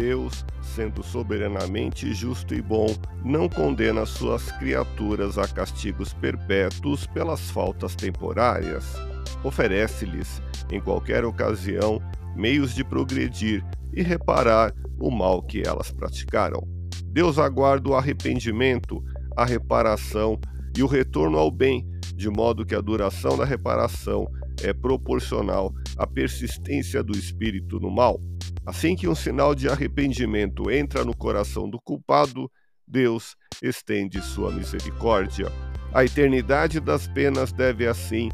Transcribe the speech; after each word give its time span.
Deus, 0.00 0.46
sendo 0.62 1.02
soberanamente 1.02 2.14
justo 2.14 2.54
e 2.54 2.62
bom, 2.62 2.86
não 3.22 3.50
condena 3.50 4.06
suas 4.06 4.50
criaturas 4.52 5.36
a 5.36 5.46
castigos 5.46 6.14
perpétuos 6.14 7.06
pelas 7.06 7.50
faltas 7.50 7.94
temporárias. 7.94 8.94
Oferece-lhes, 9.44 10.40
em 10.72 10.80
qualquer 10.80 11.22
ocasião, 11.22 12.00
meios 12.34 12.74
de 12.74 12.82
progredir 12.82 13.62
e 13.92 14.02
reparar 14.02 14.72
o 14.98 15.10
mal 15.10 15.42
que 15.42 15.62
elas 15.66 15.92
praticaram. 15.92 16.66
Deus 17.08 17.38
aguarda 17.38 17.90
o 17.90 17.94
arrependimento, 17.94 19.04
a 19.36 19.44
reparação 19.44 20.40
e 20.74 20.82
o 20.82 20.86
retorno 20.86 21.36
ao 21.36 21.50
bem, 21.50 21.86
de 22.14 22.30
modo 22.30 22.64
que 22.64 22.74
a 22.74 22.80
duração 22.80 23.36
da 23.36 23.44
reparação 23.44 24.26
é 24.62 24.72
proporcional 24.72 25.74
à 25.98 26.06
persistência 26.06 27.02
do 27.02 27.12
espírito 27.12 27.78
no 27.78 27.90
mal. 27.90 28.18
Assim 28.70 28.94
que 28.94 29.08
um 29.08 29.16
sinal 29.16 29.52
de 29.52 29.68
arrependimento 29.68 30.70
entra 30.70 31.04
no 31.04 31.12
coração 31.12 31.68
do 31.68 31.80
culpado, 31.80 32.48
Deus 32.86 33.34
estende 33.60 34.22
sua 34.22 34.52
misericórdia. 34.52 35.50
A 35.92 36.04
eternidade 36.04 36.78
das 36.78 37.08
penas 37.08 37.50
deve, 37.52 37.88
assim, 37.88 38.28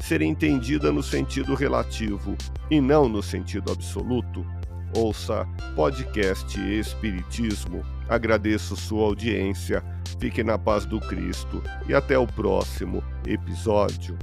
ser 0.00 0.22
entendida 0.22 0.90
no 0.90 1.02
sentido 1.02 1.54
relativo 1.54 2.34
e 2.70 2.80
não 2.80 3.06
no 3.06 3.22
sentido 3.22 3.70
absoluto. 3.70 4.46
Ouça 4.96 5.46
podcast 5.76 6.58
Espiritismo. 6.58 7.82
Agradeço 8.08 8.74
sua 8.74 9.04
audiência. 9.04 9.84
Fique 10.18 10.42
na 10.42 10.58
paz 10.58 10.86
do 10.86 11.00
Cristo 11.00 11.62
e 11.86 11.92
até 11.92 12.16
o 12.16 12.26
próximo 12.26 13.04
episódio. 13.26 14.16